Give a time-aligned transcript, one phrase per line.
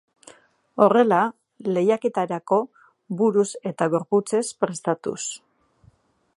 [0.85, 1.19] Horrela
[1.75, 2.59] lehiaketarako
[3.21, 5.19] buruz eta gorputzez prestatuz.